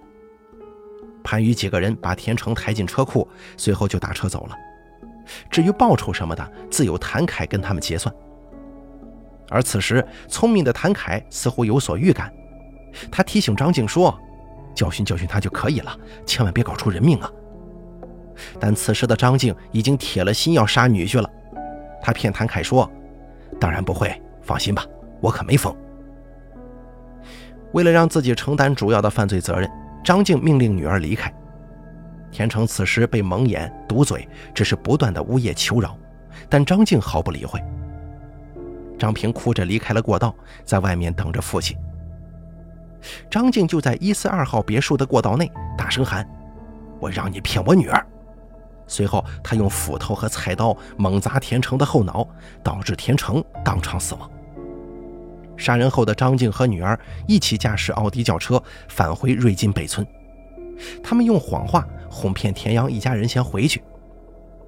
[1.22, 4.56] 潘宇几个人把田成抬进车库，随后就打车走了。
[5.50, 8.14] 至于报酬什么的，自有谭凯跟他们结算。
[9.48, 12.32] 而此时，聪明的谭凯似乎有所预感，
[13.10, 14.18] 他提醒张静说。
[14.74, 15.96] 教训教训他就可以了，
[16.26, 17.30] 千万别搞出人命啊！
[18.58, 21.30] 但此时的张静已经铁了心要杀女婿了。
[22.02, 22.90] 他骗谭凯说
[23.60, 24.84] ：“当然不会，放心吧，
[25.20, 25.74] 我可没疯。”
[27.72, 29.70] 为了让自己承担主要的犯罪责任，
[30.04, 31.32] 张静命令女儿离开。
[32.30, 35.96] 田成此时被蒙眼堵嘴，只是不断的呜咽求饶，
[36.48, 37.60] 但张静毫不理会。
[38.98, 41.76] 张平哭着离开了过道，在外面等着父亲。
[43.28, 46.26] 张静就在一四二号别墅的过道内大声喊
[47.00, 48.06] ：“我让你骗我女儿！”
[48.86, 52.26] 随后，他用斧头和菜刀猛砸田成的后脑，
[52.62, 54.30] 导致田成当场死亡。
[55.56, 60.06] 杀人后的张静和女儿一起驾驶奥迪轿车返回瑞金北村，
[61.02, 63.82] 他们用谎话哄骗田阳一家人先回去。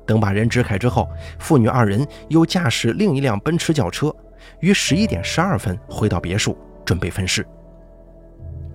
[0.06, 1.08] 等把人支开之后，
[1.38, 4.14] 父女二人又驾驶另一辆奔驰轿车，
[4.60, 7.44] 于十一点十二分回到别墅，准备分尸。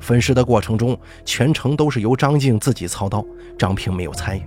[0.01, 3.23] 分尸的过程中，全程都是由张静自己操刀，
[3.57, 4.43] 张平没有参与。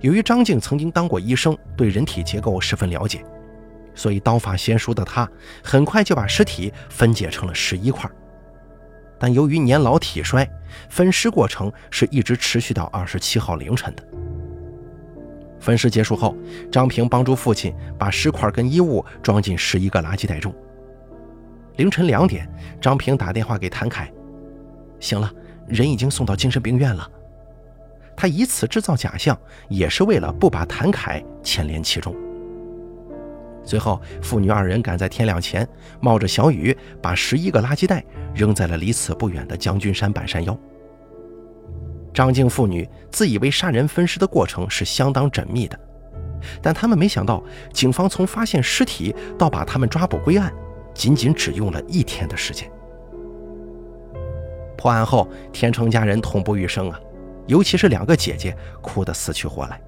[0.00, 3.24] 由于张静曾经当过医生，对人体结构十分了解，
[3.94, 5.28] 所以刀法娴熟的他
[5.62, 8.10] 很快就把尸体分解成了十一块。
[9.18, 10.48] 但由于年老体衰，
[10.88, 14.02] 分尸过程是一直持续到二十七号凌晨的。
[15.60, 16.36] 分尸结束后，
[16.72, 20.52] 张平帮助父亲把尸块跟衣物装进十一个垃圾袋中。
[21.76, 22.48] 凌晨两点，
[22.80, 24.12] 张平打电话给谭凯
[24.98, 25.32] ：“行了，
[25.68, 27.08] 人已经送到精神病院了。”
[28.16, 29.38] 他以此制造假象，
[29.68, 32.14] 也是为了不把谭凯牵连其中。
[33.64, 35.66] 随后，父女二人赶在天亮前，
[36.00, 38.04] 冒着小雨，把十一个垃圾袋
[38.34, 40.58] 扔在了离此不远的将军山半山腰。
[42.12, 45.78] 张静父女自以为杀人分尸的过程是相当缜密的，
[46.60, 47.42] 但他们没想到，
[47.72, 50.52] 警方从发现尸体到把他们抓捕归案。
[50.94, 52.70] 仅仅只用了一天的时间。
[54.76, 57.00] 破案后，田成家人痛不欲生啊，
[57.46, 59.80] 尤其是两个姐姐，哭得死去活来。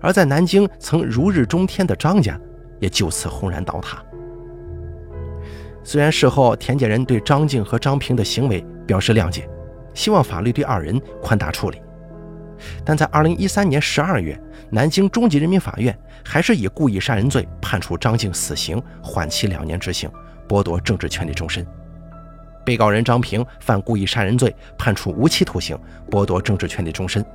[0.00, 2.38] 而在南京曾如日中天的张家，
[2.78, 4.02] 也就此轰然倒塌。
[5.82, 9.48] 虽然事后田家人对张静和张平的行为表示谅解，
[9.94, 11.80] 希望法律对二人宽大处理，
[12.84, 14.38] 但在二零一三年十二月，
[14.70, 15.96] 南京中级人民法院。
[16.22, 20.08] 还是以故意杀人罪判处张静死刑，缓期两年执行，
[20.46, 21.66] 剥夺政治权利终身。
[22.70, 25.76] 被告人张平犯故意杀人罪，判处无期徒刑，
[26.08, 27.26] 剥夺政治权利终身，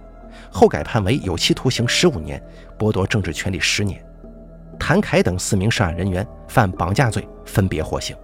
[0.49, 2.41] 后改判为有期徒刑十五年，
[2.79, 4.01] 剥夺政治权利十年。
[4.79, 8.15] 谭凯等四名涉案人员犯绑架罪，分别获刑。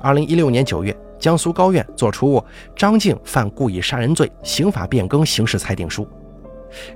[0.00, 2.42] 二零一六年九月，江苏高院作出
[2.74, 6.08] 张静犯故意杀人罪刑法变更刑事裁定书。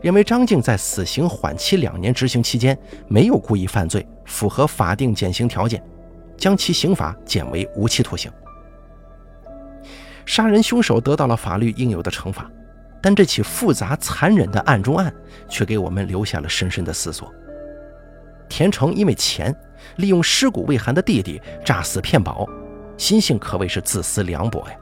[0.00, 2.74] 认为张静在死刑缓期两年执行期间
[3.06, 5.82] 没有故意犯罪，符合法定减刑条件，
[6.38, 8.32] 将其刑罚减为无期徒刑。
[10.26, 12.50] 杀人凶手得到了法律应有的惩罚，
[13.00, 15.12] 但这起复杂残忍的案中案
[15.48, 17.32] 却给我们留下了深深的思索。
[18.48, 19.54] 田成因为钱，
[19.96, 22.46] 利用尸骨未寒的弟弟诈死骗保，
[22.96, 24.76] 心性可谓是自私凉薄呀。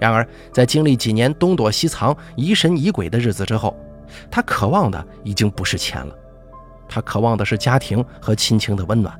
[0.00, 3.76] 然而，在经历几年东躲西藏、疑神疑鬼的日子之后，
[4.30, 6.14] 他渴望的已经不是钱了，
[6.88, 9.14] 他渴望的是家庭和亲情的温暖，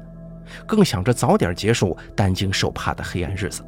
[0.66, 3.62] 更想着早点结束担惊受怕的黑暗日子。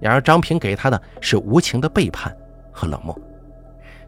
[0.00, 2.34] 然而，张平给他的是无情的背叛
[2.70, 3.18] 和冷漠，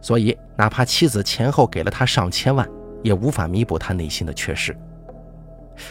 [0.01, 2.69] 所以哪怕妻子前后给了他上千万，
[3.03, 4.77] 也无法弥补他内心的缺失。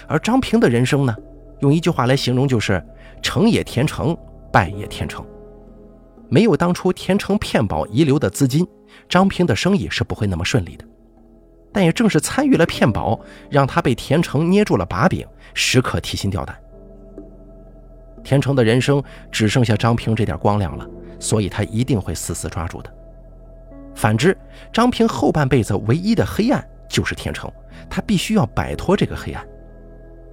[0.08, 1.16] 而张平的人生呢，
[1.60, 2.82] 用一句话来形容就是
[3.22, 4.16] “成也田成，
[4.52, 5.26] 败也田成”。
[6.30, 8.66] 没有当初田成骗保遗留的资金，
[9.10, 10.86] 张平的生意是不会那么顺利的。
[11.74, 13.20] 但也正是参与了骗保，
[13.50, 16.56] 让他被田成捏住了把柄，时刻提心吊胆。
[18.24, 20.88] 田成的人生只剩下张平这点光亮了，
[21.20, 22.94] 所以他一定会死死抓住的。
[23.96, 24.38] 反之，
[24.72, 27.52] 张平后半辈子唯一的黑暗就是田成，
[27.90, 29.46] 他必须要摆脱这个黑暗。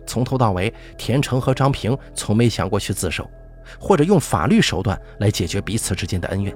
[0.07, 3.29] 从头到尾，田成和张平从没想过去自首。
[3.81, 6.55] 或者用法律手段来解决彼此之间的恩怨，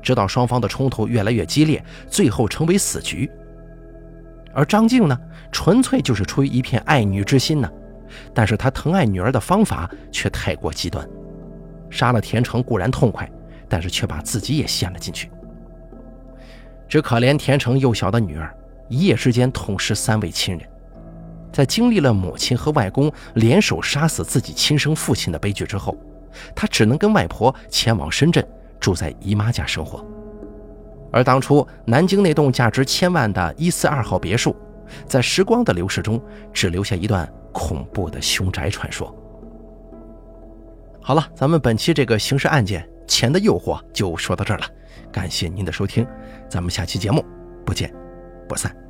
[0.00, 3.30] 直到双方的冲突越来越激烈，最后成为死局。
[4.54, 5.14] 而张静呢，
[5.52, 7.70] 纯粹就是出于一片爱女之心呢，
[8.32, 11.08] 但是他疼爱女儿的方法却太过极端，
[11.90, 13.30] 杀了田成固然痛快，
[13.68, 15.30] 但是却把自己也陷了进去。
[16.88, 18.54] 只可怜田成幼小的女儿，
[18.88, 20.68] 一夜之间痛失三位亲人，
[21.52, 25.96] 在经历了母亲和外公联手杀死自己亲生父亲的悲剧之后。
[26.52, 28.44] 他只能跟外婆前往深圳，
[28.80, 30.04] 住在姨妈家生活。
[31.12, 34.56] 而当初南京那栋价值千万的一四二号别墅，
[35.06, 36.20] 在时光的流逝中，
[36.52, 39.14] 只留下一段恐怖的凶宅传说。
[41.00, 44.66] 好了，咱们本期这个刑事案件《钱的诱惑》就说到这儿了，
[45.12, 46.06] 感谢您的收听，
[46.48, 47.24] 咱们下期节目
[47.64, 47.90] 不见
[48.48, 48.83] 不散。